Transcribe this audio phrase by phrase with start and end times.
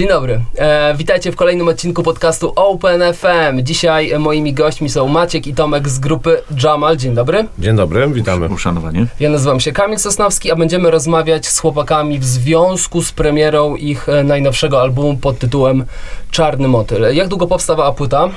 [0.00, 0.40] Dzień dobry.
[0.58, 3.62] E, witajcie w kolejnym odcinku podcastu Open FM.
[3.62, 6.96] Dzisiaj moimi gośćmi są Maciek i Tomek z grupy Jamal.
[6.96, 7.46] Dzień dobry.
[7.58, 8.48] Dzień dobry, witamy.
[8.48, 9.06] Uszanowanie.
[9.20, 14.08] Ja nazywam się Kamil Sosnowski, a będziemy rozmawiać z chłopakami w związku z premierą ich
[14.08, 15.84] e, najnowszego albumu pod tytułem
[16.30, 17.14] Czarny Motyl.
[17.14, 18.28] Jak długo powstawała płyta?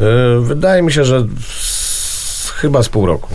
[0.00, 3.28] Yy, wydaje mi się, że z, chyba z pół roku.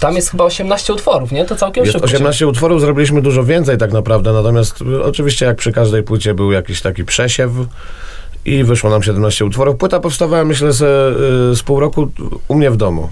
[0.00, 1.44] Tam jest chyba 18 utworów, nie?
[1.44, 2.08] To całkiem Jest szybko.
[2.08, 6.34] się- 18 utworów, zrobiliśmy dużo więcej tak naprawdę, natomiast y, oczywiście jak przy każdej płycie
[6.34, 7.50] był jakiś taki przesiew
[8.44, 9.76] i wyszło nam 17 utworów.
[9.76, 11.12] Płyta powstawała myślę że
[11.52, 12.10] y, z pół roku
[12.48, 13.08] u mnie w domu.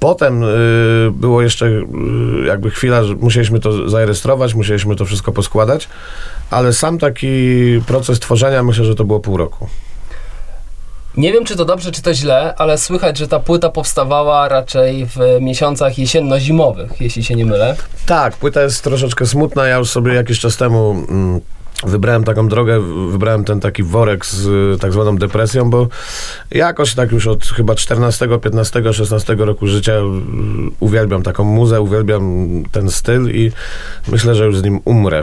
[0.00, 0.46] Potem y,
[1.10, 1.82] było jeszcze y,
[2.46, 5.88] jakby chwila, że musieliśmy to zarejestrować, musieliśmy to wszystko poskładać,
[6.50, 7.36] ale sam taki
[7.86, 9.68] proces tworzenia myślę, że to było pół roku.
[11.16, 15.06] Nie wiem, czy to dobrze, czy to źle, ale słychać, że ta płyta powstawała raczej
[15.06, 17.76] w miesiącach jesienno-zimowych, jeśli się nie mylę.
[18.06, 19.66] Tak, płyta jest troszeczkę smutna.
[19.66, 21.40] Ja już sobie jakiś czas temu mm,
[21.84, 25.88] wybrałem taką drogę, wybrałem ten taki worek z y, tak zwaną depresją, bo
[26.50, 30.02] jakoś tak już od chyba 14, 15, 16 roku życia y,
[30.80, 33.52] uwielbiam taką muzę, uwielbiam ten styl i
[34.08, 35.22] myślę, że już z nim umrę.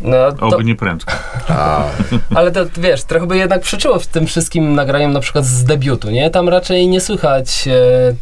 [0.00, 1.12] No, to, Oby nie prędko.
[1.48, 1.84] A,
[2.34, 6.10] ale to wiesz, trochę by jednak przeczyło w tym wszystkim nagraniem na przykład z debiutu,
[6.10, 6.30] nie?
[6.30, 7.72] Tam raczej nie słychać e,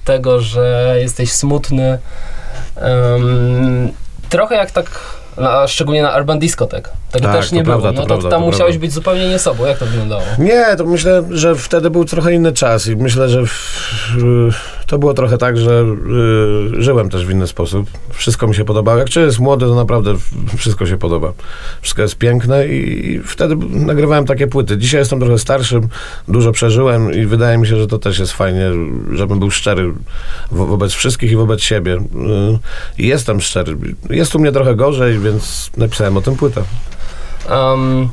[0.05, 1.99] tego, że jesteś smutny.
[2.77, 3.89] Em,
[4.29, 5.01] trochę jak tak,
[5.37, 6.91] na, szczególnie na Urban Discotek.
[7.11, 7.79] Tego Tak, też nie to było.
[7.79, 8.81] prawda, to no to prawda, tam to musiałeś prawda.
[8.81, 9.67] być zupełnie nie sobą.
[9.67, 10.23] Jak to wyglądało?
[10.39, 14.98] Nie, to myślę, że wtedy był trochę inny czas i myślę, że w, y, to
[14.98, 15.84] było trochę tak, że
[16.78, 17.91] y, żyłem też w inny sposób.
[18.12, 18.98] Wszystko mi się podobało.
[18.98, 20.14] Jak człowiek jest młody, to naprawdę
[20.56, 21.33] wszystko się podoba.
[21.81, 24.78] Wszystko jest piękne i, i wtedy nagrywałem takie płyty.
[24.78, 25.89] Dzisiaj jestem trochę starszym,
[26.28, 28.70] dużo przeżyłem i wydaje mi się, że to też jest fajnie,
[29.12, 29.92] żebym był szczery
[30.50, 31.94] wo wobec wszystkich i wobec siebie.
[31.97, 31.98] Y,
[32.98, 33.77] jestem szczery.
[34.11, 36.62] Jest u mnie trochę gorzej, więc napisałem o tym płytę.
[37.50, 38.09] Um,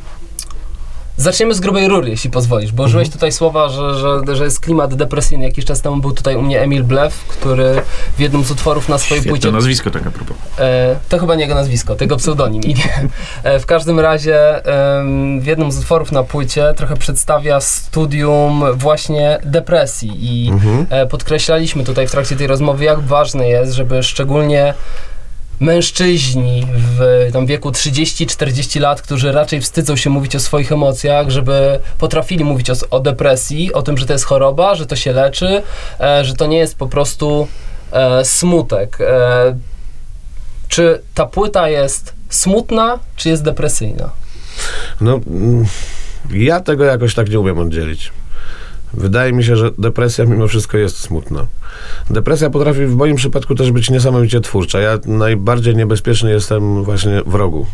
[1.18, 4.96] zaczniemy z grubej rury, jeśli pozwolisz, bo użyłeś tutaj słowa, że, że, że jest klimat
[4.96, 5.44] depresyjny.
[5.46, 7.82] Jakiś czas temu był tutaj u mnie Emil Blef, który
[8.18, 9.52] w jednym z utworów na swojej Świetne płycie...
[9.52, 10.38] nazwisko tak a propos.
[10.60, 12.64] E, to chyba nie jego nazwisko, tego pseudonim.
[12.64, 12.76] I.
[13.44, 19.40] E, w każdym razie em, w jednym z utworów na płycie trochę przedstawia studium właśnie
[19.44, 20.86] depresji i Mhm.
[20.90, 24.74] e, podkreślaliśmy tutaj w trakcie tej rozmowy, jak ważne jest, żeby szczególnie
[25.60, 31.80] mężczyźni w tam wieku 30-40 lat, którzy raczej wstydzą się mówić o swoich emocjach, żeby
[31.98, 35.62] potrafili mówić o, o depresji, o tym, że to jest choroba, że to się leczy,
[36.00, 37.48] e, że to nie jest po prostu
[37.92, 38.98] e, smutek.
[39.02, 39.56] E,
[40.68, 44.10] czy ta płyta jest smutna, czy jest depresyjna?
[45.02, 45.66] No, mm,
[46.32, 48.12] ja tego jakoś tak nie umiem oddzielić.
[48.98, 51.46] Wydaje mi się, że depresja mimo wszystko jest smutna.
[52.10, 54.80] Depresja potrafi w moim przypadku też być niesamowicie twórcza.
[54.80, 57.66] Ja najbardziej niebezpieczny jestem właśnie w rogu.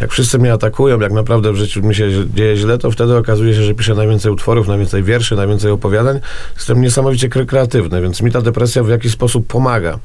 [0.00, 3.54] Jak wszyscy mnie atakują, jak naprawdę w życiu mi się dzieje źle, to wtedy okazuje
[3.54, 6.20] się, że piszę najwięcej utworów, najwięcej wierszy, najwięcej opowiadań.
[6.56, 9.98] Jestem niesamowicie kre- kreatywny, więc mi ta depresja w jakiś sposób pomaga.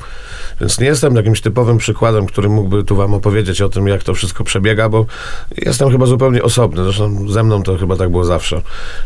[0.62, 4.14] Więc nie jestem jakimś typowym przykładem, który mógłby tu wam opowiedzieć o tym, jak to
[4.14, 5.06] wszystko przebiega, bo
[5.58, 6.84] jestem chyba zupełnie osobny.
[6.84, 8.62] Zresztą ze mną to chyba tak było zawsze.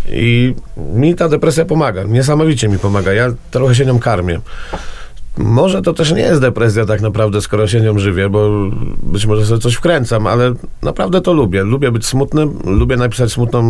[0.10, 2.04] I mi ta depresja pomaga.
[2.04, 3.14] Niesamowicie mi pomaga.
[3.14, 4.40] Ja trochę się nią karmię.
[5.38, 8.50] Może to też nie jest depresja tak naprawdę, skoro się nią żywię, bo
[9.04, 11.64] być może sobie coś wkręcam, ale naprawdę to lubię.
[11.64, 13.64] Lubię być smutnym, lubię napisać smutną,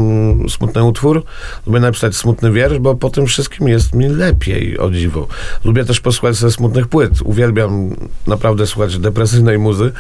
[0.50, 1.23] smutny utwór,
[1.67, 5.28] lubię napisać smutny wiersz, bo po tym wszystkim jest mi lepiej, o dziwo.
[5.66, 7.11] Lubię też posłuchać ze smutnych płyt.
[7.23, 7.95] Uwielbiam
[8.28, 9.91] naprawdę słuchać depresyjnej muzy,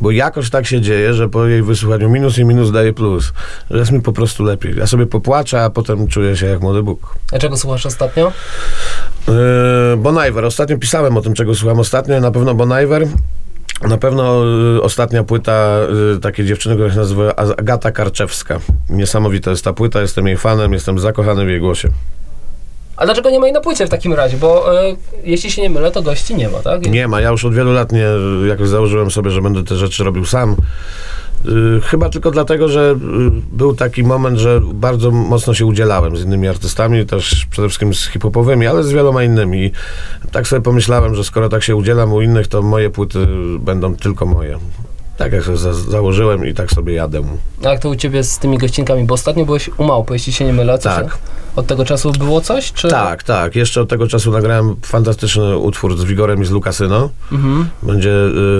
[0.00, 3.32] bo jakoś tak się dzieje, że po jej wysłuchaniu minus i minus daje plus.
[3.70, 4.76] Że jest mi po prostu lepiej.
[4.76, 7.14] Ja sobie popłaczę, a potem czuję się jak młody Bóg.
[7.32, 8.32] A czego słuchasz ostatnio?
[9.28, 10.44] Yy, Bon Iver.
[10.44, 12.20] Ostatnio pisałem o tym, czego słucham ostatnio.
[12.20, 13.06] Na pewno Bon Iver.
[13.88, 14.42] Na pewno
[14.76, 15.78] y, ostatnia płyta
[16.16, 18.58] y, takiej dziewczyny, która się nazywa Az- Agata Karczewska.
[18.90, 21.88] Niesamowita jest ta płyta, jestem jej fanem, jestem zakochany w jej głosie.
[22.96, 24.36] A dlaczego nie ma jej na płycie w takim razie?
[24.36, 26.86] Bo e, jeśli się nie mylę, to gości nie ma, tak?
[26.90, 28.06] Nie ma, ja już od wielu lat nie,
[28.48, 30.56] jakoś założyłem sobie, że będę te rzeczy robił sam.
[31.48, 32.96] Y, Chyba tylko dlatego, że y,
[33.52, 38.06] był taki moment, że bardzo mocno się udzielałem z innymi artystami, też przede wszystkim z
[38.06, 39.64] hip-hopowymi, ale z wieloma innymi.
[39.66, 39.72] I
[40.32, 43.26] tak sobie pomyślałem, że skoro tak się udzielam u innych, to moje płyty
[43.60, 44.58] będą tylko moje.
[45.16, 47.22] Tak jak sobie za- założyłem i tak sobie jadę.
[47.64, 49.04] A jak to u ciebie z tymi gościnkami?
[49.04, 50.78] Bo ostatnio byłeś u Małpy, jeśli się nie mylę.
[50.78, 51.04] Co Tak.
[51.04, 51.10] się-
[51.56, 52.72] Od tego czasu było coś?
[52.72, 52.88] Czy...
[52.88, 53.56] Tak, tak.
[53.56, 57.08] Jeszcze od tego czasu nagrałem fantastyczny utwór z Wigorem i z Lukasyno.
[57.32, 57.66] Mhm.
[57.82, 58.10] Będzie,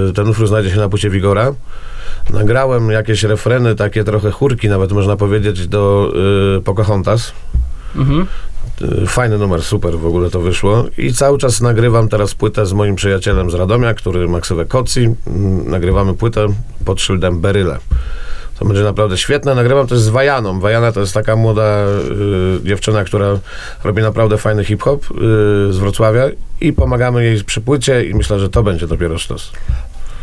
[0.09, 1.53] y, ten utwór znajdzie się na płycie Wigora.
[2.31, 6.13] Nagrałem jakieś refreny, takie trochę chórki nawet można powiedzieć, do
[6.59, 7.33] y, Pocahontas.
[7.97, 8.27] Mhm.
[9.03, 10.85] Y, Fajny numer, super w ogóle to wyszło.
[10.99, 15.01] I cały czas nagrywam teraz płytę z moim przyjacielem z Radomia, który ma ksywę Koci.
[15.27, 16.47] Mm, Nagrywamy płytę
[16.85, 17.79] pod szyldem Beryle.
[18.55, 19.55] To To będzie naprawdę świetne.
[19.55, 20.61] Nagrywam też z Wajaną.
[20.61, 21.87] Wajana to jest taka młoda
[22.63, 23.39] y, dziewczyna, która
[23.85, 25.15] robi naprawdę fajny hip-hop y,
[25.73, 26.25] z Wrocławia
[26.61, 29.53] i pomagamy jej przy płycie i myślę, że to będzie dopiero sztos.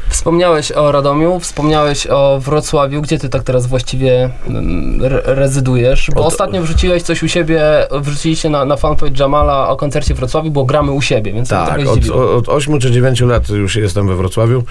[0.10, 3.02] Wspomniałeś o Radomiu, wspomniałeś o Wrocławiu.
[3.02, 6.10] Gdzie ty tak teraz właściwie mm, re rezydujesz?
[6.16, 10.18] Bo Od- ostatnio wrzuciłeś coś u siebie, wrzuciliście na, na fanpage Jamala o koncercie w
[10.18, 13.76] Wrocławiu, bo gramy u siebie, więc Tak, trochę od, od 8 czy 9 lat już
[13.76, 14.64] jestem we Wrocławiu.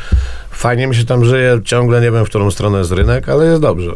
[0.50, 3.62] Fajnie mi się tam żyje, ciągle nie wiem, w którą stronę jest rynek, ale jest
[3.62, 3.90] dobrze.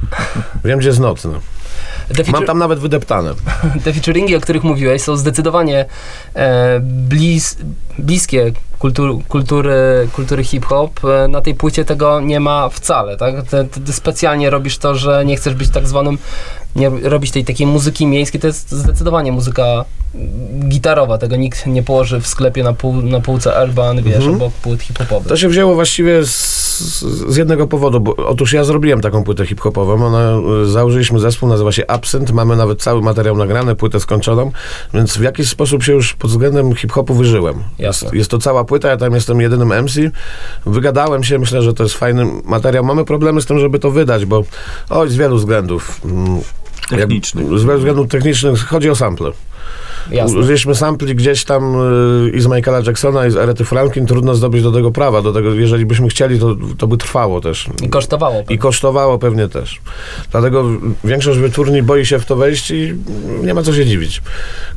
[0.64, 1.32] Wiem, gdzie jest nocny.
[2.32, 3.34] Mam tam nawet wydeptane.
[3.84, 5.84] te featuringi, o których mówiłeś, są zdecydowanie
[6.34, 7.56] e, blis,
[7.98, 11.00] bliskie kultur, kultury, kultury hip-hop.
[11.04, 13.34] E, na tej płycie tego nie ma wcale, tak?
[13.42, 16.18] Ty, ty specjalnie robisz to, że nie chcesz być tak zwanym,
[16.76, 19.84] nie robić tej takiej muzyki miejskiej, to jest zdecydowanie muzyka
[20.68, 24.34] gitarowa, tego nikt nie położy w sklepie na, pół, na półce Urban, wiesz, Mhm.
[24.34, 25.28] obok płyt hip-hopowych.
[25.28, 30.06] To się wzięło właściwie z, z jednego powodu, bo otóż ja zrobiłem taką płytę hip-hopową,
[30.06, 30.32] ona,
[30.62, 34.52] y, założyliśmy zespół, nazywa się Absent, mamy nawet cały materiał nagrany, płytę skończoną,
[34.94, 37.62] więc w jakiś sposób się już pod względem hip-hopu wyżyłem.
[37.78, 38.06] Jasne.
[38.06, 39.94] Jest, jest to cała płyta, ja tam jestem jedynym MC,
[40.66, 42.84] wygadałem się, myślę, że to jest fajny materiał.
[42.84, 44.44] Mamy problemy z tym, żeby to wydać, bo
[44.90, 46.00] oj, z wielu względów.
[46.04, 46.40] Mm,
[46.88, 47.58] Technicznych.
[47.58, 49.32] Z wielu względów technicznych chodzi o sample.
[50.10, 50.38] Jasne.
[50.38, 51.74] Użyliśmy sampli gdzieś tam
[52.26, 54.06] y, i z Michaela Jacksona, i z Arety Franklin.
[54.06, 55.22] Trudno zdobyć do tego prawa.
[55.22, 57.66] Do tego, jeżeli byśmy chcieli, to, to by trwało też.
[57.82, 58.44] I kosztowało.
[58.48, 59.80] I kosztowało pewnie też.
[60.30, 60.64] Dlatego
[61.04, 62.94] większość wytwórni boi się w to wejść i
[63.42, 64.22] nie ma co się dziwić.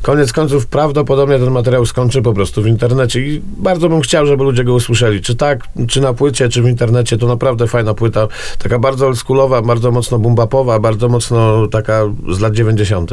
[0.02, 4.44] Koniec końców prawdopodobnie ten materiał skończy po prostu w internecie i bardzo bym chciał, żeby
[4.44, 5.20] ludzie go usłyszeli.
[5.20, 7.18] Czy tak, czy na płycie, czy w internecie.
[7.18, 8.28] To naprawdę fajna płyta.
[8.58, 12.02] Taka bardzo oldschoolowa, bardzo mocno bumbapowa, bardzo mocno taka
[12.32, 13.10] z lat 90.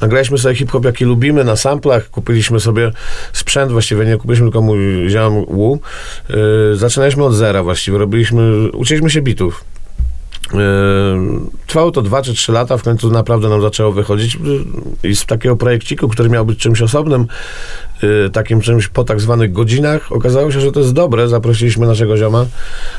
[0.00, 2.10] Nagraliśmy sobie hip-hop, jaki lubimy, na samplach.
[2.10, 2.90] Kupiliśmy sobie
[3.32, 5.80] sprzęt, właściwie nie kupiliśmy, tylko mój ziom Wu.
[6.28, 6.36] Yy,
[6.76, 7.98] zaczynaliśmy od zera właściwie.
[7.98, 9.64] Robiliśmy, uczyliśmy się bitów.
[10.52, 10.58] Yy,
[11.66, 15.26] Trwało to 2 czy 3 lata, w końcu naprawdę nam zaczęło wychodzić Yy, i z
[15.26, 17.26] takiego projekciku, który miał być czymś osobnym,
[18.02, 21.28] yy, takim czymś po tak zwanych godzinach, okazało się, że to jest dobre.
[21.28, 22.46] Zaprosiliśmy naszego zioma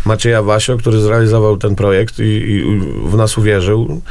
[0.06, 2.64] Macieja Wasio, który zrealizował ten projekt i, i
[3.06, 4.02] w nas uwierzył.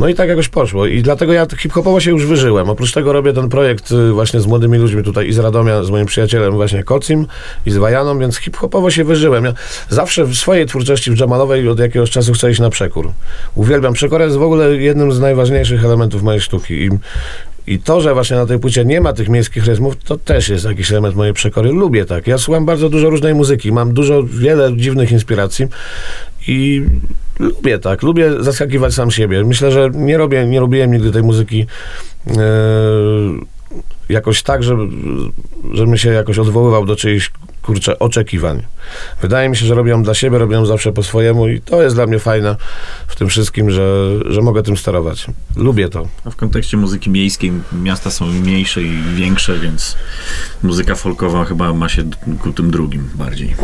[0.00, 0.86] No i tak jakoś poszło.
[0.86, 2.70] I dlatego ja hip-hopowo się już wyżyłem.
[2.70, 5.90] Oprócz tego robię ten projekt y, właśnie z młodymi ludźmi tutaj i z Radomia, z
[5.90, 7.26] moim przyjacielem właśnie Kocim
[7.66, 9.44] i z Wajaną, więc hip-hopowo się wyżyłem.
[9.44, 9.52] Ja
[9.88, 13.12] zawsze w swojej twórczości w jamalowej od jakiegoś czasu chcę iść na przekór.
[13.54, 13.92] Uwielbiam.
[13.92, 16.74] Przekór jest w ogóle jednym z najważniejszych elementów mojej sztuki.
[16.74, 16.90] I
[17.66, 20.64] i to, że właśnie na tej płycie nie ma tych miejskich rytmów, to też jest
[20.64, 21.70] jakiś element mojej przekory.
[21.70, 22.26] Lubię tak.
[22.26, 25.66] Ja słucham bardzo dużo różnej muzyki, mam dużo, wiele dziwnych inspiracji
[26.48, 26.82] i
[27.38, 28.02] lubię tak.
[28.02, 29.44] Lubię zaskakiwać sam siebie.
[29.44, 31.66] Myślę, że nie robię, nie robiłem nigdy tej muzyki
[32.26, 32.36] e,
[34.08, 34.82] jakoś tak, żeby,
[35.72, 37.30] żebym się jakoś odwoływał do czyichś
[37.62, 38.62] kurczę, oczekiwań.
[39.22, 42.06] Wydaje mi się, że robię dla siebie, robię zawsze po swojemu i to jest dla
[42.06, 42.56] mnie fajne
[43.06, 45.26] w tym wszystkim, że, że mogę tym sterować.
[45.56, 46.08] Lubię to.
[46.24, 47.52] A w kontekście muzyki miejskiej
[47.82, 49.96] miasta są mniejsze i większe, więc
[50.62, 52.02] muzyka folkowa chyba ma się
[52.42, 53.54] ku tym drugim bardziej.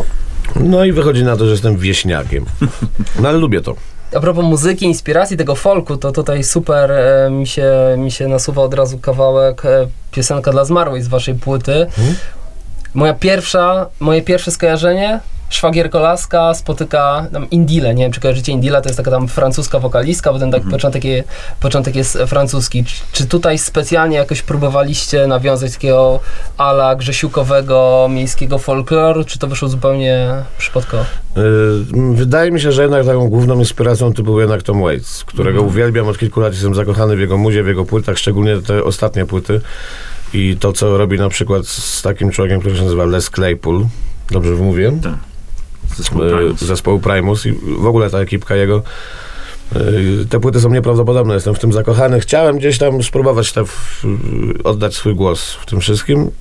[0.59, 2.45] No i wychodzi na to, że jestem wieśniakiem.
[3.21, 3.75] No ale lubię to.
[4.15, 8.61] A propos muzyki, inspiracji tego folku, to tutaj super e, mi, się, mi się nasuwa
[8.61, 11.73] od razu kawałek e, piosenka dla zmarłej z waszej płyty.
[11.73, 12.15] Mhm.
[12.93, 15.19] Moja pierwsza, moje pierwsze skojarzenie,
[15.53, 19.79] szwagierko Laska spotyka tam Indile, nie wiem czy kojarzycie Indila, to jest taka tam francuska
[19.79, 20.71] wokalistka, bo ten tak Mhm.
[20.71, 21.23] początek, je,
[21.59, 22.83] początek jest francuski.
[22.85, 26.19] Czy, czy tutaj specjalnie jakoś próbowaliście nawiązać takiego
[26.57, 31.03] ala grzesiukowego, miejskiego folkloru, czy to wyszło zupełnie przypadkowo?
[31.35, 35.49] Yy, Wydaje mi się, że jednak taką główną inspiracją to był jednak Tom Waits, którego
[35.59, 35.67] Mhm.
[35.67, 36.53] uwielbiam od kilku lat.
[36.53, 39.61] Jestem zakochany w jego muzie, w jego płytach, szczególnie te ostatnie płyty.
[40.33, 43.85] I to, co robi na przykład z takim człowiekiem, który się nazywa Les Claypool.
[44.31, 44.99] Dobrze wymówiłem?
[44.99, 45.13] Tak.
[45.95, 46.61] Zespół Yy, Primus.
[46.61, 48.83] Zespołu Primus i w ogóle ta ekipka jego.
[49.75, 52.19] Yy, Te płyty są nieprawdopodobne, jestem w tym zakochany.
[52.19, 54.05] Chciałem gdzieś tam spróbować te, w,
[54.63, 56.31] oddać swój głos w tym wszystkim.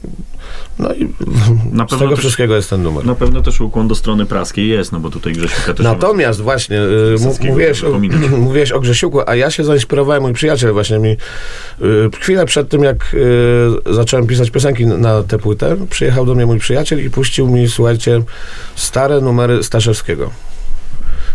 [0.78, 1.08] No i
[1.72, 3.06] Na z tego też- wszystkiego jest ten numer.
[3.06, 6.82] Na pewno też ukłon do strony praskiej jest, no bo tutaj Grzesiuka też Natomiast właśnie,
[6.82, 7.16] y,
[7.48, 8.00] mówiłeś o,
[8.38, 11.16] mówiłeś o Grzesiuku, a ja się zainspirowałem, mój przyjaciel właśnie mi y,
[12.20, 16.46] chwilę przed tym, jak y, zacząłem pisać piosenki na, na tę płytę, przyjechał do mnie
[16.46, 18.22] mój przyjaciel i puścił mi, słuchajcie,
[18.74, 20.30] stare numery Staszewskiego.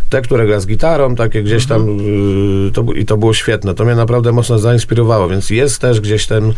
[0.10, 2.00] Te, które gra z gitarą, takie gdzieś tam
[2.68, 3.74] y, to, i to było świetne.
[3.74, 6.54] To mnie naprawdę mocno zainspirowało, więc jest też gdzieś ten,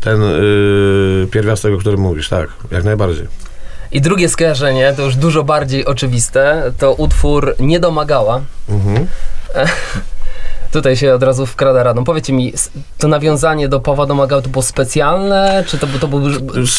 [0.00, 3.26] ten y, pierwiastek, o którym mówisz, tak, jak najbardziej.
[3.92, 8.40] I drugie skojarzenie, to już dużo bardziej oczywiste, to utwór Nie domagała.
[8.68, 9.06] Mhm.
[10.72, 12.04] Tutaj się od razu wkrada radą.
[12.04, 12.52] Powiedzcie mi,
[12.98, 15.64] to nawiązanie do Pawła Domagała to było specjalne?
[15.66, 16.20] Czy to, był- to był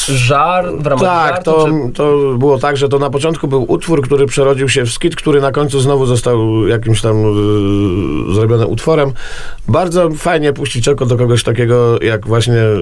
[0.07, 1.51] żar w ramach Tak, żartu?
[1.51, 1.93] to, czy...
[1.93, 5.41] to było tak, że to na początku był utwór, który przerodził się w skit, który
[5.41, 7.15] na końcu znowu został jakimś tam
[8.31, 9.12] y, zrobiony utworem.
[9.67, 12.77] Bardzo fajnie puścić oko do kogoś takiego, jak właśnie y,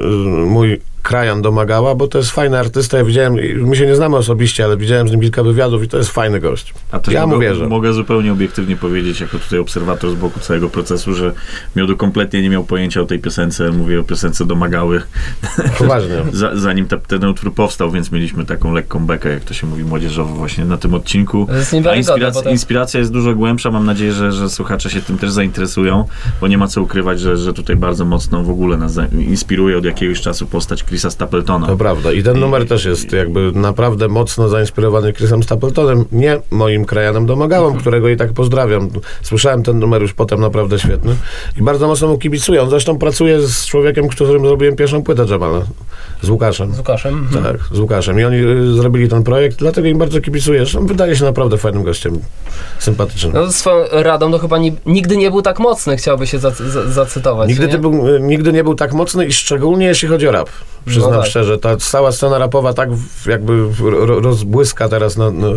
[0.45, 2.97] mój krajan domagała, bo to jest fajny artysta.
[2.97, 5.97] Ja widziałem, my się nie znamy osobiście, ale widziałem z nim kilka wywiadów i to
[5.97, 6.73] jest fajny gość.
[7.11, 7.67] Ja mu wierzę.
[7.67, 11.33] mogę zupełnie obiektywnie powiedzieć, jako tutaj obserwator z boku całego procesu, że
[11.75, 13.71] Miodu kompletnie nie miał pojęcia o tej piosence.
[13.71, 15.01] Mówię o piosence domagały,
[15.77, 16.15] Poważnie.
[16.31, 19.83] za, zanim ta, ten utwór powstał, więc mieliśmy taką lekką bekę, jak to się mówi
[19.83, 21.47] młodzieżowo właśnie na tym odcinku.
[21.91, 23.71] A inspiracja, inspiracja jest dużo głębsza.
[23.71, 26.05] Mam nadzieję, że, że słuchacze się tym też zainteresują,
[26.41, 29.85] bo nie ma co ukrywać, że, że tutaj bardzo mocno w ogóle nas inspiruje od
[29.85, 31.67] jakiegoś czasu postać Chrisa Stapletona.
[31.67, 32.11] To prawda.
[32.11, 37.77] I ten numer też jest jakby naprawdę mocno zainspirowany Chrisem Stapletonem, nie moim krajanem domagałem,
[37.77, 38.89] którego i tak pozdrawiam.
[39.21, 41.15] Słyszałem ten numer już potem naprawdę świetny
[41.59, 42.61] i bardzo mocno mu kibicuję.
[42.61, 45.61] On zresztą pracuje z człowiekiem, którym zrobiłem pierwszą płytę Jamala,
[46.21, 46.73] z Łukaszem.
[46.73, 47.13] Z Łukaszem?
[47.13, 47.43] Mhm.
[47.43, 48.19] Tak, z Łukaszem.
[48.19, 50.59] I oni y, zrobili ten projekt, dlatego im bardzo kibicuję.
[50.59, 52.19] Zresztą wydaje się naprawdę fajnym gościem,
[52.79, 53.31] sympatycznym.
[53.33, 56.89] No, swoją radą to chyba ni- nigdy nie był tak mocny, chciałby się zac- za-
[56.91, 57.49] zacytować.
[57.49, 57.77] Nigdy, nie?
[57.77, 60.49] był, y, nigdy nie był tak mocny i szczególnie jeśli chodzi o rap.
[60.85, 61.27] Przyznam No tak.
[61.29, 62.89] szczerze, ta cała scena rapowa tak
[63.25, 63.65] jakby
[64.21, 65.47] rozbłyska teraz na, na,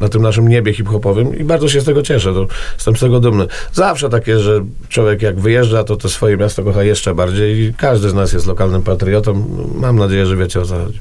[0.00, 2.34] na tym naszym niebie hip-hopowym i bardzo się z tego cieszę.
[2.34, 3.46] To, jestem z tego dumny.
[3.72, 8.10] Zawsze takie, że człowiek jak wyjeżdża, to to swoje miasto kocha jeszcze bardziej i każdy
[8.10, 9.44] z nas jest lokalnym patriotą.
[9.74, 11.00] Mam nadzieję, że wiecie o co chodzi.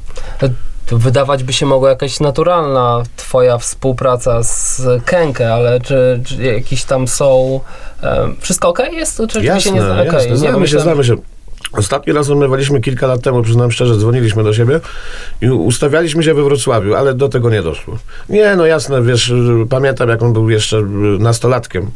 [0.86, 6.84] To wydawać by się mogła jakaś naturalna twoja współpraca z Kenke, ale czy, czy jakieś
[6.84, 7.60] tam są...
[8.02, 9.22] em, wszystko okej jest?
[9.30, 9.94] Czy Jasne, się nie zna?
[9.94, 10.30] Okej, jasne.
[10.30, 11.16] nie, Znamy się, myślałem- znamy się.
[11.72, 14.80] Ostatni raz rozmawialiśmy kilka lat temu, przyznam szczerze, dzwoniliśmy do siebie
[15.42, 17.98] i ustawialiśmy się we Wrocławiu, ale do tego nie doszło.
[18.30, 19.34] Nie, no jasne, wiesz,
[19.70, 20.84] pamiętam jak on był jeszcze y,
[21.20, 21.92] nastolatkiem.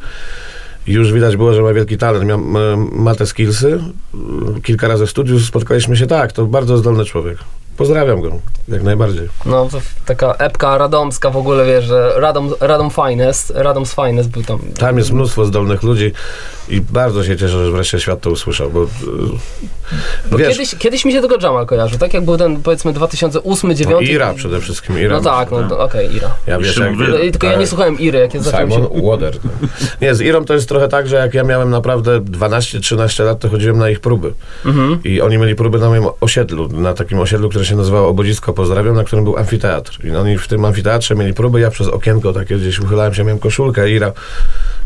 [0.88, 2.60] Już widać było, że ma wielki talent, miał, ma-
[2.92, 3.80] ma te skillsy.
[4.58, 7.38] Y, Kilka razy w studiu spotkaliśmy się, tak, to bardzo zdolny człowiek.
[7.78, 8.32] Pozdrawiam go,
[8.68, 9.30] jak najbardziej.
[9.46, 14.44] No, to taka epka radomska w ogóle, wiesz, że Radom, Radom Finest, Radom's Finest był
[14.44, 14.60] tam...
[14.80, 16.12] Tam jest mnóstwo zdolnych ludzi
[16.70, 18.88] i bardzo się cieszę, że wreszcie świat to usłyszał, bo, y,
[20.32, 23.90] Bo wiesz, kiedyś, kiedyś mi się tego Jamal kojarzy, tak jak był ten, powiedzmy, 2008-2009.
[23.90, 25.16] no, Ira przede wszystkim, Ira.
[25.16, 26.36] No tak, no to okej, Ira.
[26.48, 26.98] Ja wiesz, jak.
[26.98, 29.08] No, Tylko ja nie słuchałem Iry, jak ja zacząłem Simon się...
[29.10, 29.34] Water.
[30.02, 33.50] Nie, z Irą to jest trochę tak, że jak ja miałem naprawdę 12-13 lat, to
[33.50, 34.34] chodziłem na ich próby.
[34.66, 35.00] Mhm.
[35.04, 38.96] I oni mieli próby na moim osiedlu, na takim osiedlu, które się nazywało Obodzisko Pozdrawiam,
[38.96, 40.06] na którym był amfiteatr.
[40.06, 43.40] I oni w tym amfiteatrze mieli próby, ja przez okienko takie gdzieś uchylałem się, miałem
[43.40, 44.12] koszulkę, Ira.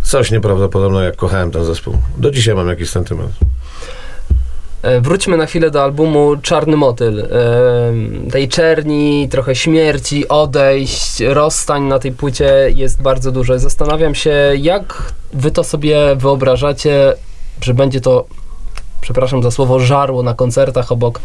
[0.03, 1.97] Coś nieprawdopodobnego, jak kochałem ten zespół.
[2.17, 3.31] Do dzisiaj mam jakiś sentyment.
[4.81, 7.19] E, Wróćmy na chwilę do albumu Czarny Motyl.
[7.19, 7.29] E,
[8.31, 13.59] Tej czerni, trochę śmierci, odejść, rozstań na tej płycie jest bardzo dużo.
[13.59, 17.13] Zastanawiam się, jak wy to sobie wyobrażacie,
[17.61, 18.25] że będzie to,
[19.01, 21.21] przepraszam za słowo, żarło na koncertach obok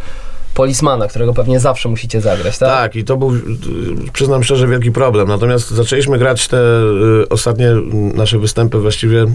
[0.55, 2.69] Polismana, którego pewnie zawsze musicie zagrać, tak?
[2.69, 3.33] Tak, i to był,
[4.13, 5.29] przyznam szczerze, wielki problem.
[5.29, 6.59] Natomiast zaczęliśmy grać te
[7.23, 7.83] y, ostatnie y,
[8.15, 9.29] nasze występy właściwie y,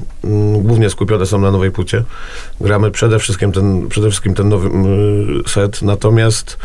[0.61, 2.03] głównie skupione są na nowej płycie.
[2.61, 4.69] Gramy przede wszystkim ten, przede wszystkim ten nowy
[5.45, 6.57] y, set, natomiast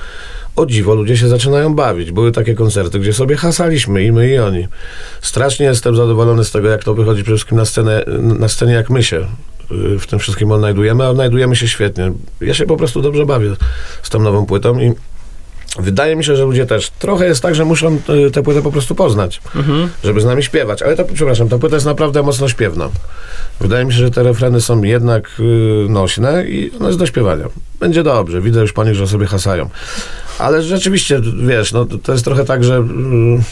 [0.56, 2.12] o dziwo, ludzie się zaczynają bawić.
[2.12, 4.68] Były takie koncerty, gdzie sobie hasaliśmy i my i oni.
[5.22, 8.90] Strasznie jestem zadowolony z tego, jak to wychodzi przede wszystkim na scenę, na scenie, jak
[8.90, 9.26] my się
[9.98, 12.12] w tym wszystkim odnajdujemy, a odnajdujemy się świetnie.
[12.40, 13.50] Ja się po prostu dobrze bawię
[14.02, 14.92] z tą nową płytą i
[15.78, 16.90] Wydaje mi się, że ludzie też.
[16.90, 19.88] Trochę jest tak, że muszą y, tę płytę po prostu poznać, Mhm.
[20.04, 20.82] żeby z nami śpiewać.
[20.82, 22.88] Ale to, przepraszam, ta płyta jest naprawdę mocno śpiewna.
[23.60, 25.42] Wydaje mi się, że te refreny są jednak y,
[25.88, 27.44] nośne i ona jest do śpiewania.
[27.80, 28.40] Będzie dobrze.
[28.40, 29.70] Widzę już po nich, że sobie hasają.
[30.38, 33.42] Ale rzeczywiście, wiesz, no, to- jest trochę tak, że y,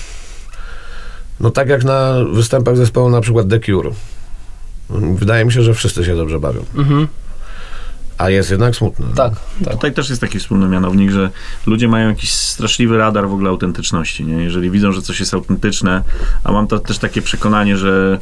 [1.40, 3.90] no tak jak na występach zespołu na przykład The Cure.
[5.14, 6.64] Wydaje mi się, że wszyscy się dobrze bawią.
[6.76, 7.08] Mhm.
[8.18, 9.06] A jest jednak smutne.
[9.14, 9.32] Tak,
[9.64, 9.72] tak.
[9.72, 11.30] Tutaj też jest taki wspólny mianownik, że
[11.66, 14.44] ludzie mają jakiś straszliwy radar w ogóle autentyczności, nie?
[14.44, 16.02] Jeżeli widzą, że coś jest autentyczne,
[16.44, 18.18] a mam to też takie przekonanie, że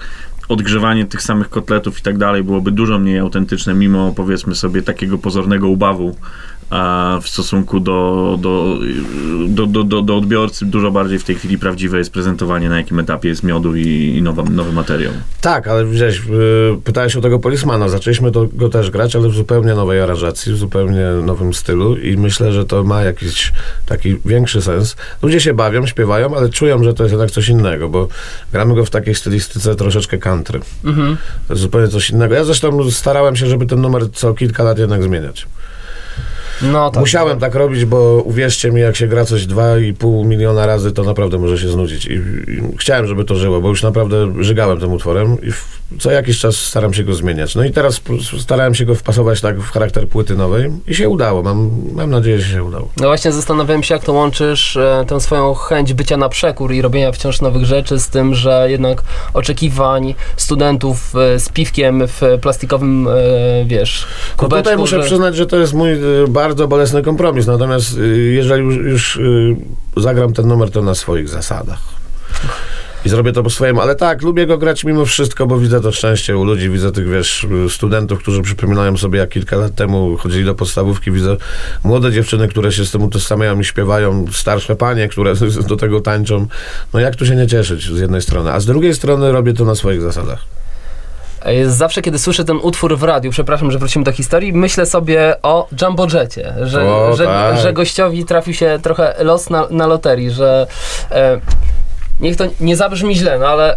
[0.48, 5.18] odgrzewanie tych samych kotletów i tak dalej byłoby dużo mniej autentyczne, mimo powiedzmy sobie takiego
[5.18, 6.16] pozornego ubawu
[7.22, 8.78] w stosunku do, do,
[9.48, 10.66] do, do, do, do odbiorcy.
[10.66, 14.22] Dużo bardziej w tej chwili prawdziwe jest prezentowanie, na jakim etapie jest miodu i, i
[14.22, 15.12] nowa, nowy materiał.
[15.40, 16.20] Tak, ale widziałeś, y,
[16.84, 17.88] pytałeś o tego Polismana.
[17.88, 22.16] Zaczęliśmy to, go też grać, ale w zupełnie nowej aranżacji, w zupełnie nowym stylu i
[22.16, 23.52] myślę, że to ma jakiś
[23.86, 24.96] taki większy sens.
[25.22, 28.08] Ludzie się bawią, śpiewają, ale czują, że to jest jednak coś innego, bo
[28.52, 30.60] gramy go w takiej stylistyce troszeczkę country.
[30.84, 31.16] Mhm.
[31.48, 32.34] To jest zupełnie coś innego.
[32.34, 35.46] Ja zresztą starałem się, żeby ten numer co kilka lat jednak zmieniać.
[36.62, 37.00] No tak.
[37.00, 41.38] Musiałem tak robić, bo uwierzcie mi, jak się gra coś 2,5 miliona razy, to naprawdę
[41.38, 42.06] może się znudzić.
[42.06, 46.10] I, I chciałem, żeby to żyło, bo już naprawdę żygałem tym utworem i w, co
[46.10, 47.54] jakiś czas staram się go zmieniać.
[47.54, 48.00] No i teraz
[48.40, 51.42] starałem się go wpasować tak w charakter płyty nowej i się udało.
[51.42, 52.88] Mam, mam nadzieję, że się udało.
[52.96, 56.82] No właśnie zastanawiałem się, jak to łączysz e, tę swoją chęć bycia na przekór i
[56.82, 59.02] robienia wciąż nowych rzeczy z tym, że jednak
[59.34, 63.12] oczekiwań studentów e, z piwkiem w plastikowym, e,
[63.66, 65.06] wiesz, No kubeczku, tutaj muszę że...
[65.06, 67.46] przyznać, że to jest mój y, bardzo bolesny kompromis.
[67.46, 69.56] Natomiast y, jeżeli już, już y,
[69.96, 71.78] zagram ten numer, to na swoich zasadach.
[73.04, 75.92] I zrobię to po swojemu, ale tak, lubię go grać mimo wszystko, bo widzę to
[75.92, 80.44] szczęście u ludzi, widzę tych, wiesz, studentów, którzy przypominają sobie, jak kilka lat temu chodzili
[80.44, 81.36] do podstawówki, widzę
[81.84, 85.34] młode dziewczyny, które się z tym utożsamiają i śpiewają, starsze panie, które
[85.68, 86.46] do tego tańczą.
[86.94, 89.64] No jak tu się nie cieszyć z jednej strony, a z drugiej strony robię to
[89.64, 90.38] na swoich zasadach.
[91.42, 95.36] E, Zawsze, kiedy słyszę ten utwór w radiu, przepraszam, że wrócimy do historii, myślę sobie
[95.42, 97.58] o Jumbo Jetie, że, O, że, tak.
[97.58, 100.66] że gościowi trafił się trochę los na, na loterii, że
[101.10, 101.40] e,
[102.20, 103.76] niech to nie zabrzmi źle, no ale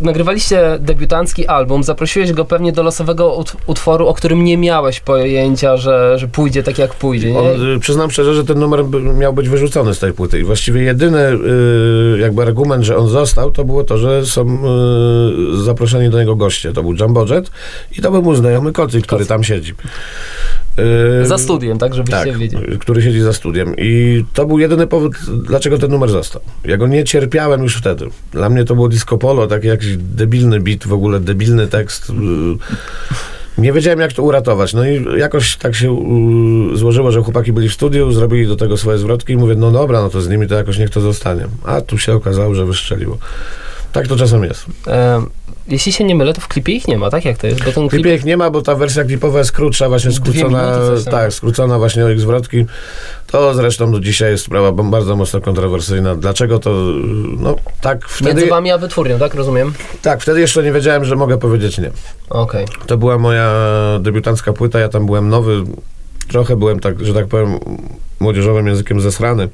[0.00, 5.76] nagrywaliście debiutancki album, zaprosiłeś go pewnie do losowego ut, utworu, o którym nie miałeś pojęcia,
[5.76, 7.38] że, że pójdzie tak jak pójdzie, nie?
[7.38, 8.84] On, y, przyznam szczerze, że ten numer
[9.18, 13.50] miał być wyrzucony z tej płyty i właściwie jedyny y, jakby argument, że on został,
[13.50, 14.58] to było to, że są
[15.54, 16.72] y, zaproszeni do niego goście.
[16.72, 17.50] To był Jumbo Jet
[17.98, 19.74] i to był mój znajomy Kocy, który tam siedzi.
[21.22, 22.78] Za studiem, tak, żebyście tak, wiedzieli.
[22.78, 23.74] który siedzi za studiem.
[23.78, 26.42] I to był jedyny powód, dlaczego ten numer został.
[26.64, 28.06] Ja go nie cierpiałem już wtedy.
[28.32, 32.10] Dla mnie to było disco polo, taki jakiś debilny beat, w ogóle debilny tekst.
[32.10, 32.12] y,
[33.58, 34.74] Nie wiedziałem, jak to uratować.
[34.74, 35.98] No i jakoś tak się
[36.72, 39.70] y, złożyło, że chłopaki byli w studiu, zrobili do tego swoje zwrotki i mówię, no
[39.70, 41.46] dobra, no to z nimi to jakoś niech to zostanie.
[41.64, 43.18] A tu się okazało, że wystrzeliło.
[43.92, 44.66] Tak to czasem jest.
[44.86, 45.22] E,
[45.68, 47.64] jeśli się nie mylę, to w klipie ich nie ma, tak jak to jest?
[47.64, 48.02] Bo ten W klip...
[48.02, 50.72] klipie ich nie ma, bo ta wersja klipowa jest krótsza, właśnie skrócona,
[51.10, 52.66] tak, skrócona właśnie o ich zwrotki.
[53.26, 56.14] To zresztą do dzisiaj jest sprawa bardzo mocno kontrowersyjna.
[56.14, 56.70] Dlaczego to,
[57.38, 59.34] no tak wtedy, Między wami a wytwórnią, tak?
[59.34, 59.72] Rozumiem?
[60.02, 61.90] tak, wtedy jeszcze nie wiedziałem, że mogę powiedzieć nie.
[62.30, 62.66] Okej.
[62.86, 63.52] To była moja
[64.00, 65.64] debiutancka płyta, ja tam byłem nowy,
[66.28, 67.58] trochę byłem tak, że tak powiem,
[68.20, 69.48] młodzieżowym językiem zesrany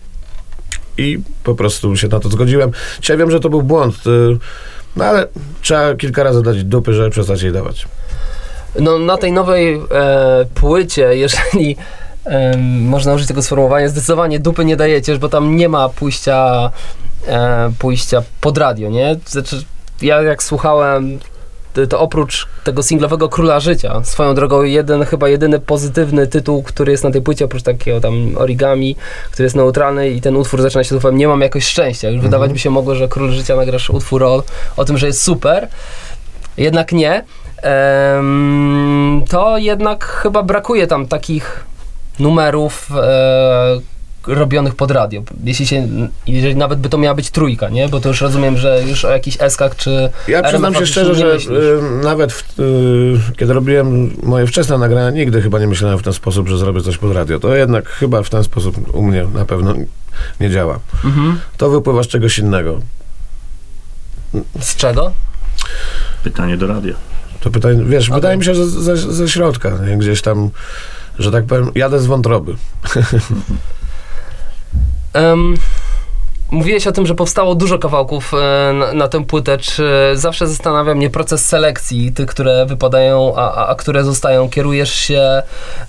[0.99, 2.71] i po prostu się na to zgodziłem.
[3.00, 4.39] Dzisiaj wiem, że to był błąd, y,
[4.97, 5.26] no ale
[5.63, 7.87] trzeba kilka razy dać dupy, żeby przestać jej dawać.
[8.81, 9.81] No na tej nowej e,
[10.55, 11.76] płycie, jeżeli
[12.25, 16.71] em, można użyć tego sformułowania, zdecydowanie dupy nie dajecie, bo tam nie ma pójścia,
[17.26, 19.17] e, pójścia pod radio, nie?
[19.26, 19.65] Znaczy,
[20.02, 21.19] ja jak słuchałem,
[21.89, 27.04] to, oprócz tego singlowego Króla Życia, swoją drogą jeden, chyba jedyny pozytywny tytuł, który jest
[27.04, 28.97] na tej płycie, oprócz takiego tam origami,
[29.30, 32.11] który jest neutralny i ten utwór zaczyna się słowem nie mam jakoś szczęścia.
[32.11, 34.43] Już wydawać by się mogło, że Król Życia nagrasz utwór o,
[34.76, 35.69] o tym, że jest super,
[36.56, 37.25] jednak nie.
[37.63, 41.65] Em, to jednak chyba brakuje tam takich
[42.19, 43.92] numerów e,
[44.26, 45.23] robionych pod radio.
[45.45, 45.89] Jeśli się,
[46.26, 47.89] jeżeli nawet by to miała być trójka, nie?
[47.89, 51.52] Bo to już rozumiem, że już o jakichś eskach czy Ja przyznam się szczerze, że
[51.54, 56.13] y, nawet w, y, kiedy robiłem moje wczesne nagrania, nigdy chyba nie myślałem w ten
[56.13, 57.41] sposób, że zrobię coś pod radio.
[57.41, 59.75] To jednak chyba w ten sposób u mnie na pewno
[60.41, 60.78] nie działa.
[61.04, 61.39] Mhm.
[61.56, 62.80] To wypływa z czegoś innego.
[64.61, 65.13] Z czego?
[66.25, 66.95] Pytanie do radia.
[67.41, 68.15] To pytanie, wiesz, Okej.
[68.15, 69.97] wydaje mi się, że ze, ze środka, nie?
[69.97, 70.50] gdzieś tam,
[71.19, 72.54] że tak powiem, jadę z wątroby.
[75.15, 75.59] Um,
[76.52, 79.58] mówiłeś o tym, że powstało dużo kawałków e, na, na tę płytę.
[79.58, 79.84] Czy
[80.15, 84.49] zawsze zastanawia mnie proces selekcji tych, które wypadają, a, a, a które zostają?
[84.50, 85.43] Kierujesz się,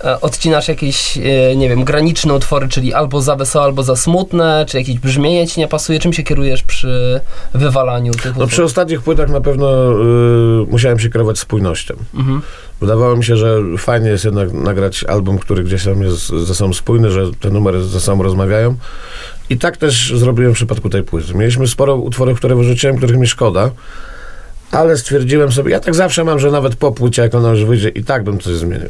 [0.03, 4.65] e, odcinasz jakieś, e, nie wiem, graniczne utwory, czyli albo za wesołe, albo za smutne,
[4.69, 5.99] czy jakieś brzmienie ci nie pasuje?
[5.99, 7.21] Czym się kierujesz przy
[7.53, 8.51] wywalaniu tych No utworów?
[8.51, 11.93] przy ostatnich płytach na pewno y, musiałem się kierować spójnością.
[12.15, 12.41] Mhm.
[12.81, 16.73] Wydawało mi się, że fajnie jest jednak nagrać album, który gdzieś tam jest ze sobą
[16.73, 18.75] spójny, że te numery ze sobą rozmawiają.
[19.53, 21.33] I tak też zrobiłem w przypadku tej płyty.
[21.33, 23.69] Mieliśmy sporo utworów, które wyrzuciłem, których mi szkoda,
[24.71, 27.89] ale stwierdziłem sobie, ja tak zawsze mam, że nawet po płycie, jak ona już wyjdzie,
[27.89, 28.89] i tak bym coś zmienił.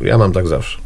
[0.00, 0.78] Ja mam tak zawsze.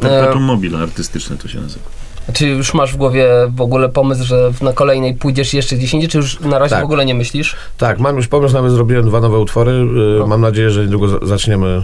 [0.00, 1.84] Perpetuum mobile artystyczne to się nazywa.
[2.32, 6.08] Czy już masz w głowie w ogóle pomysł, że na kolejnej pójdziesz jeszcze gdzieś indziej,
[6.10, 6.80] czy już na razie Tak.
[6.82, 7.56] w ogóle nie myślisz?
[7.78, 9.72] Tak, mam już pomysł, nawet zrobiłem dwa nowe utwory.
[10.18, 10.26] Y, O.
[10.26, 11.82] Mam nadzieję, że niedługo za- zaczniemy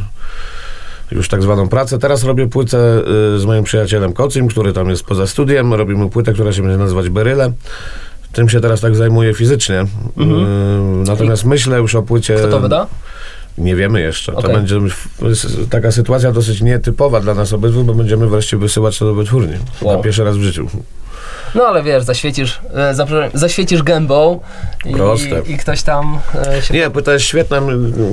[1.15, 1.99] już tak zwaną pracę.
[1.99, 3.03] Teraz robię płytę
[3.35, 5.75] y, z moim przyjacielem Kocim, który tam jest poza studiem.
[5.75, 7.53] Robimy płytę, która się będzie nazywać Beryle.
[8.33, 9.85] Tym się teraz tak zajmuję fizycznie.
[10.17, 10.43] Mhm.
[11.03, 12.35] Y, Natomiast myślę już o płycie.
[12.35, 12.87] Kto to wyda?
[13.59, 14.33] Nie wiemy jeszcze.
[14.33, 14.81] To będzie
[15.21, 19.15] to jest taka sytuacja dosyć nietypowa dla nas obydwu, bo będziemy wreszcie wysyłać to do
[19.15, 19.55] wytwórni.
[19.83, 19.97] Wow.
[19.97, 20.67] Na pierwszy raz w życiu.
[21.55, 22.95] No ale wiesz, zaświecisz, e,
[23.35, 24.41] zaświecisz gębą
[24.85, 25.43] i, Proste.
[25.47, 26.75] i ktoś tam e, się...
[26.75, 27.61] Nie, płyta jest świetna.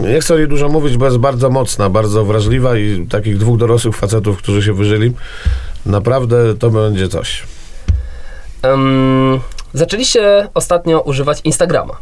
[0.02, 3.58] Nie chcę o niej dużo mówić, bo jest bardzo mocna, bardzo wrażliwa i takich dwóch
[3.58, 5.14] dorosłych facetów, którzy się wyżyli.
[5.86, 7.44] Naprawdę to będzie coś.
[8.62, 9.40] Em,
[9.74, 11.98] zaczęliście ostatnio używać Instagrama.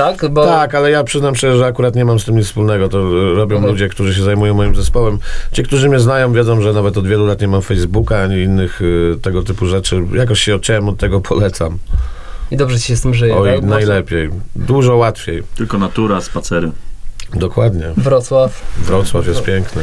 [0.00, 0.30] Tak?
[0.30, 2.88] Bo Tak, ale ja przyznam szczerze, że akurat nie mam z tym nic wspólnego.
[2.88, 3.70] To e, robią Okej.
[3.70, 5.18] ludzie, którzy się zajmują moim zespołem.
[5.52, 8.82] Ci, którzy mnie znają, wiedzą, że nawet od wielu lat nie mam Facebooka ani innych
[8.82, 10.02] y, tego typu rzeczy.
[10.12, 11.78] Jakoś się odciąłem od tego, polecam.
[12.50, 13.36] i dobrze ci się z tym żyje.
[13.36, 13.64] Oj, tak?
[13.64, 14.30] Najlepiej.
[14.56, 15.42] Dużo łatwiej.
[15.54, 16.70] Tylko natura, spacery.
[17.34, 17.86] Dokładnie.
[17.96, 18.62] Wrocław.
[18.78, 19.82] Wrocław jest piękny.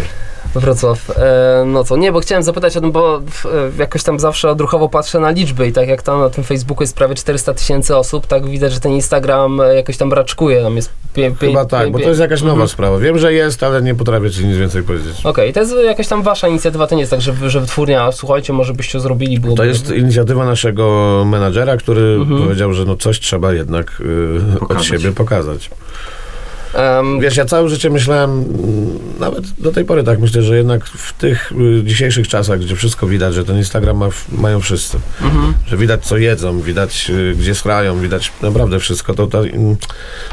[0.59, 1.09] Wrocław.
[1.19, 4.49] E, no co, nie, bo chciałem zapytać o tym, bo w, e, jakoś tam zawsze
[4.49, 7.95] odruchowo patrzę na liczby i tak jak tam na tym Facebooku jest prawie 400 tysięcy
[7.95, 11.65] osób, tak widać, że ten Instagram e, jakoś tam raczkuje, tam jest pię, pię, Chyba
[11.65, 12.69] tak, pię- bo to jest jakaś nowa Mhm.
[12.69, 12.97] sprawa.
[12.99, 15.25] Wiem, że jest, ale nie potrafię ci nic więcej powiedzieć.
[15.25, 18.53] Okej, to jest jakaś tam wasza inicjatywa, to nie jest tak, że, że wytwórnia, słuchajcie,
[18.53, 22.43] może byście zrobili, było To jest inicjatywa naszego menadżera, który Mhm.
[22.43, 24.01] powiedział, że no coś trzeba jednak
[24.61, 25.69] y, od siebie pokazać.
[26.77, 30.85] Um, Wiesz, ja całe życie myślałem, mm, nawet do tej pory tak myślę, że jednak
[30.85, 35.53] w tych y, dzisiejszych czasach, gdzie wszystko widać, że ten Instagram ma, mają wszyscy, mhm.
[35.67, 39.75] że widać co jedzą, widać y, gdzie schrają, widać naprawdę wszystko, to, to, mm,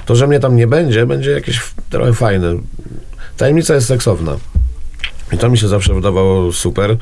[0.07, 2.55] to, że mnie tam nie będzie, będzie jakieś trochę fajne.
[3.37, 4.37] Tajemnica jest seksowna.
[5.33, 6.97] I to mi się zawsze wydawało super.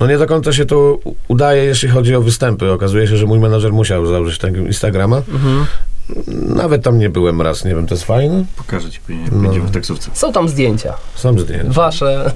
[0.00, 0.98] No nie do końca się to
[1.28, 2.70] udaje, jeśli chodzi o występy.
[2.70, 5.16] Okazuje się, że mój menadżer musiał założyć tego Instagrama.
[5.16, 5.66] Mhm.
[6.56, 8.44] Nawet tam nie byłem raz, nie wiem, to jest fajne?
[8.56, 9.42] Pokażę ci później, jak No.
[9.42, 10.10] będziemy w taksówce.
[10.14, 11.70] Są tam zdjęcia, Są zdjęcia.
[11.72, 12.32] wasze.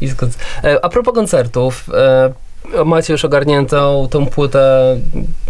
[0.00, 0.08] I
[0.64, 4.96] e, a propos koncertów, e, macie już ogarniętą tą płytę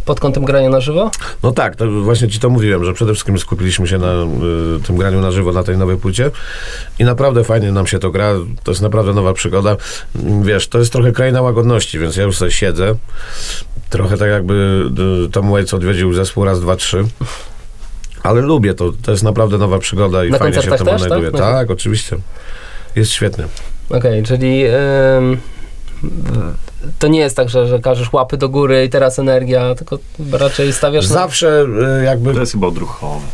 [0.05, 1.11] pod kątem grania na żywo?
[1.43, 4.97] No tak, to właśnie ci to mówiłem, że przede wszystkim skupiliśmy się na y, tym
[4.97, 6.31] graniu na żywo, na tej nowej płycie
[6.99, 8.33] i naprawdę fajnie nam się to gra,
[8.65, 9.77] to jest naprawdę nowa przygoda.
[10.43, 12.95] Wiesz, to jest trochę kraina łagodności, więc ja już sobie siedzę,
[13.91, 14.85] trochę tak jakby
[15.27, 17.05] y, Tom Waits odwiedził zespół raz, dwa, trzy.
[18.25, 21.03] Ale lubię to, to jest naprawdę nowa przygoda i Na fajnie się w tym też,
[21.03, 21.31] odnajduję.
[21.31, 21.41] tak?
[21.41, 22.17] Tak, oczywiście.
[22.97, 23.45] Jest świetnie.
[23.91, 25.37] Okej, czyli em,
[26.99, 29.99] to nie jest tak, że, że każesz łapy do góry i teraz energia, tylko
[30.33, 31.07] raczej stawiasz.
[31.07, 31.67] Zawsze
[32.01, 33.27] y, jakby To jest chyba odruchowe.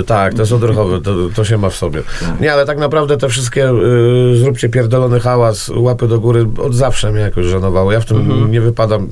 [0.00, 2.02] Y, Tak, to jest odruchowe, to, to się ma w sobie.
[2.20, 2.40] Tak.
[2.40, 7.12] Nie, ale tak naprawdę te wszystkie y, zróbcie pierdolony hałas, łapy do góry, od zawsze
[7.12, 7.92] mnie jakoś żenowało.
[7.92, 8.50] Ja w tym Mhm.
[8.52, 9.08] nie wypadam,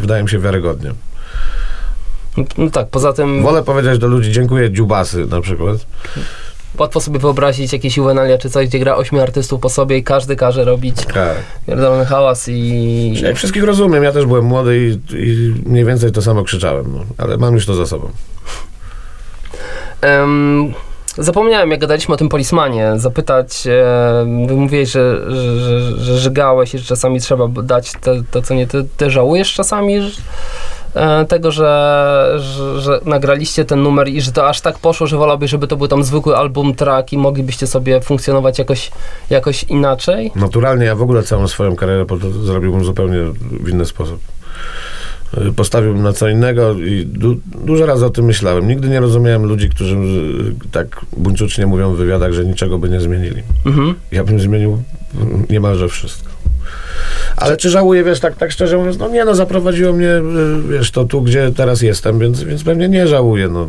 [0.00, 0.90] wydaje mi się wiarygodnie.
[2.58, 5.76] No tak, poza tym Wolę powiedzieć do ludzi dziękuję dziubasy na przykład.
[6.78, 10.36] łatwo sobie wyobrazić jakieś juwenalia czy coś, gdzie gra ośmiu artystów po sobie i każdy
[10.36, 11.36] każe robić Tak.
[11.66, 13.12] pierdolony hałas i...
[13.22, 17.04] Jak wszystkich rozumiem, ja też byłem młody i, i mniej więcej to samo krzyczałem, no.
[17.18, 18.08] ale mam już to za sobą.
[20.00, 20.74] Em,
[21.18, 24.24] zapomniałem, jak gadaliśmy o tym polismanie, zapytać, e,
[24.56, 28.66] mówiłeś, że, że, że, że żygałeś i że czasami trzeba dać to, to co nie,
[28.66, 30.10] ty, ty żałujesz czasami że,
[31.28, 35.50] tego, że, że, że nagraliście ten numer i że to aż tak poszło, że wolałbyś,
[35.50, 38.90] żeby to był tam zwykły album, track i moglibyście sobie funkcjonować jakoś,
[39.30, 40.30] jakoś inaczej?
[40.36, 42.06] Naturalnie ja w ogóle całą swoją karierę
[42.44, 43.18] zrobiłbym zupełnie
[43.64, 44.20] w inny sposób.
[45.38, 48.68] Y, Postawiłbym na co innego i du- dużo razy o tym myślałem.
[48.68, 53.00] Nigdy nie rozumiałem ludzi, którzy y, tak buńczucznie mówią w wywiadach, że niczego by nie
[53.00, 53.42] zmienili.
[53.66, 53.94] Mhm.
[54.12, 54.82] Ja bym zmienił
[55.50, 56.30] niemalże wszystko.
[57.36, 60.22] Ale czy żałuję, wiesz, tak, tak szczerze mówiąc, no nie, no zaprowadziło mnie, y,
[60.70, 63.68] wiesz, to tu, gdzie teraz jestem, więc, więc pewnie nie żałuję, no.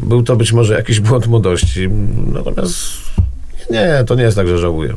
[0.00, 1.88] Był to być może jakiś błąd młodości,
[2.32, 2.76] natomiast
[3.70, 4.94] nie, to nie jest tak, że żałuję.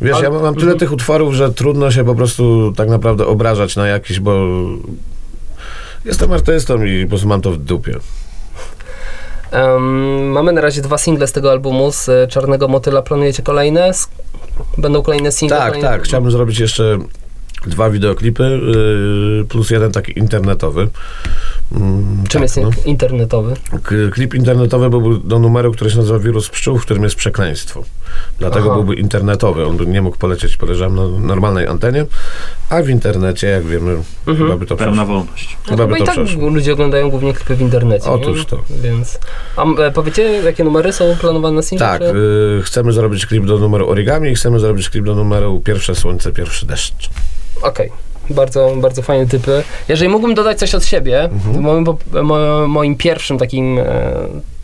[0.00, 0.78] Wiesz, ja mam tyle mhm.
[0.78, 4.46] tych utworów, że trudno się po prostu tak naprawdę obrażać na jakiś, bo
[6.04, 7.94] jestem artystą i po prostu mam to w dupie.
[9.50, 13.02] Em, mamy na razie dwa single z tego albumu, z e, Czarnego Motyla.
[13.02, 13.92] Planujecie kolejne?
[14.78, 15.58] Będą kolejne single?
[15.58, 15.88] Tak, kolejne...
[15.88, 16.02] tak.
[16.02, 16.98] Chciałbym zrobić jeszcze
[17.66, 20.88] dwa wideoklipy yy, plus jeden taki internetowy.
[21.72, 22.70] Mm, Czym tak, jest no.
[22.84, 23.54] internetowy?
[23.82, 27.82] K- Klip internetowy byłby do numeru, który się nazywa Wirus Pszczół, w którym jest przekleństwo.
[28.38, 28.74] Dlatego Aha.
[28.74, 29.66] byłby internetowy.
[29.66, 32.06] On by nie mógł polecieć, podejrzewam, na normalnej antenie,
[32.70, 34.36] a w internecie, jak wiemy, Mhm.
[34.48, 35.14] chyba by to Pełna przeszło.
[35.14, 35.56] wolność.
[35.66, 36.48] No Chyba by i to tak przeszło.
[36.48, 38.10] ludzie oglądają głównie klipy w internecie.
[38.10, 38.44] Otóż nie?
[38.44, 38.62] to.
[38.82, 39.18] Więc.
[39.56, 41.86] A e, powiecie, jakie numery są planowane na single?
[41.86, 42.16] Tak, czy-
[42.58, 46.32] y, chcemy zrobić klip do numeru Origami i chcemy zrobić klip do numeru Pierwsze Słońce,
[46.32, 47.10] Pierwszy Deszcz.
[47.62, 47.90] Okej.
[48.30, 49.62] Bardzo, bardzo fajne typy.
[49.88, 51.84] Jeżeli mógłbym dodać coś od siebie, Mhm.
[51.84, 53.84] to moim, moim pierwszym takim e,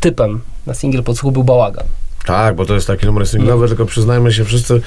[0.00, 1.84] typem na single podsłuchu był Bałagan.
[2.26, 4.80] Tak, bo to jest taki numer singlowy, tylko przyznajmy się wszyscy,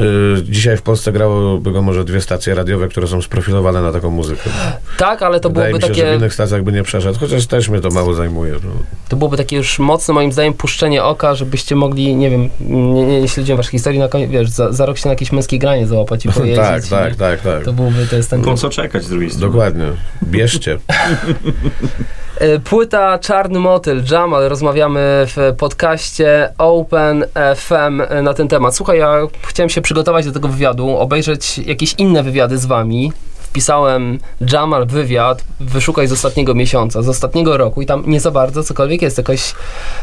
[0.00, 0.04] y,
[0.42, 4.50] dzisiaj w Polsce grałyby go może dwie stacje radiowe, które są sprofilowane na taką muzykę.
[4.98, 7.18] Tak, ale to Wydaje byłoby mi się, że w takie, innych stacjach by nie przeszedł,
[7.18, 8.52] chociaż też mnie to mało zajmuje.
[8.52, 8.70] No.
[9.08, 13.20] to byłoby takie już mocne moim zdaniem puszczenie oka, żebyście mogli, nie wiem, nie, nie,
[13.20, 15.86] nie śledziłem waszej historii, na koniec, wiesz, za, za rok się na jakieś męskie granie
[15.86, 16.56] załapać i pojeździć.
[16.56, 17.64] tak, tak, tak, tak.
[17.64, 18.42] To byłby, to jest ten...
[18.42, 19.46] Po co czekać z drugiej strony?
[19.46, 19.86] Dokładnie.
[20.22, 20.78] Bierzcie.
[22.40, 27.24] E, Płyta Czarny Motyl, Jamal, rozmawiamy w podcaście Open
[27.56, 28.76] FM na ten temat.
[28.76, 33.12] Słuchaj, ja chciałem się przygotować do tego wywiadu, obejrzeć jakieś inne wywiady z wami.
[33.40, 34.18] wpisałem
[34.52, 39.02] Jamal wywiad, wyszukaj z ostatniego miesiąca, z ostatniego roku i tam nie za bardzo cokolwiek
[39.02, 39.18] jest.
[39.18, 39.54] Jakaś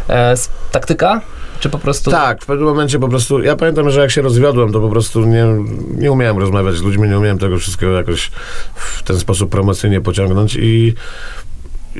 [0.10, 0.34] e,
[0.72, 1.22] taktyka?
[1.60, 2.12] Czy po prostu...
[2.12, 5.26] Tak, w pewnym momencie po prostu, ja pamiętam, że jak się rozwiodłem, to po prostu
[5.26, 5.46] nie,
[5.94, 8.32] nie umiałem rozmawiać z ludźmi, nie umiałem tego wszystkiego jakoś
[8.76, 10.94] w ten sposób promocyjnie pociągnąć i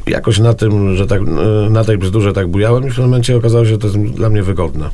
[0.08, 3.38] jakoś na tym, że tak, e, na tej bzdurze tak bujałem i w pewnym momencie
[3.38, 4.90] okazało się, że to jest dla mnie wygodne.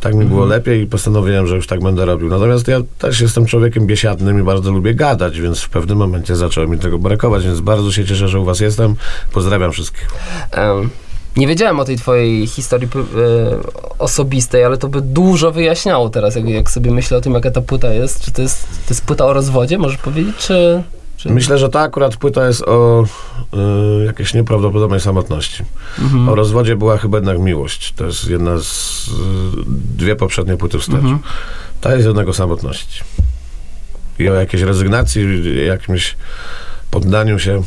[0.00, 2.28] Tak mi było lepiej i postanowiłem, że już tak będę robił.
[2.28, 6.70] Natomiast ja też jestem człowiekiem biesiadnym i bardzo lubię gadać, więc w pewnym momencie zacząłem
[6.70, 8.94] mi tego brakować, więc bardzo się cieszę, że u was jestem.
[9.32, 10.08] Pozdrawiam wszystkich.
[10.50, 10.90] Em,
[11.36, 12.98] nie wiedziałem o tej twojej historii e,
[13.98, 17.60] osobistej, ale to by dużo wyjaśniało teraz, jak, jak sobie myślę o tym, jaka ta
[17.60, 18.24] płyta jest.
[18.24, 20.82] Czy to jest, to jest płyta o rozwodzie, możesz powiedzieć, czy...
[21.18, 21.30] czy...
[21.30, 23.04] Myślę, że ta akurat płyta jest o
[24.02, 25.64] y, jakiejś nieprawdopodobnej samotności.
[25.98, 26.28] Mhm.
[26.28, 27.92] O rozwodzie była chyba jednak miłość.
[27.92, 29.08] To jest jedna z...
[29.08, 29.12] Y,
[29.96, 30.94] dwie poprzednie płyty wstecz.
[30.94, 31.18] Mhm.
[31.80, 33.00] Ta jest jednak o samotności.
[34.18, 35.26] I o jakiejś rezygnacji,
[35.66, 36.16] jakimś
[36.90, 37.62] poddaniu się,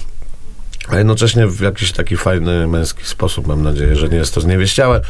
[0.90, 3.48] a jednocześnie w jakiś taki fajny, męski sposób.
[3.48, 5.02] Mam nadzieję, że nie jest to zniewieściałe.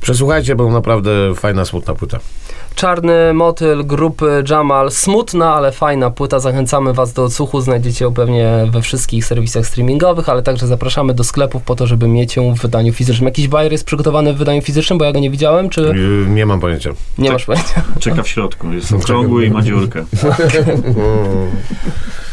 [0.00, 2.20] Przesłuchajcie, bo naprawdę fajna, smutna płyta.
[2.74, 4.90] Czarny motyl grupy Jamal.
[4.90, 6.38] Smutna, ale fajna płyta.
[6.40, 7.60] Zachęcamy Was do odsłuchu.
[7.60, 12.08] Znajdziecie ją pewnie we wszystkich serwisach streamingowych, ale także zapraszamy do sklepów po to, żeby
[12.08, 13.26] mieć ją w wydaniu fizycznym.
[13.26, 16.46] Jakiś bajer jest przygotowany w wydaniu fizycznym, bo ja go nie widziałem, czy Y, nie
[16.46, 16.90] mam pojęcia.
[17.18, 17.32] nie Tak.
[17.32, 17.82] masz pojęcia?
[18.00, 20.04] Czeka w środku, jest okrągły i ma dziurkę.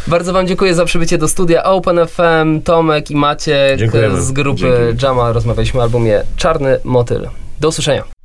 [0.08, 2.62] Bardzo Wam dziękuję za przybycie do studia Open FM.
[2.64, 4.22] Tomek i Maciek Dziękujemy.
[4.22, 5.06] z grupy Dzięki.
[5.06, 7.30] Jamal rozmawialiśmy o albumie Czarny Motyl.
[7.60, 8.17] Do usłyszenia.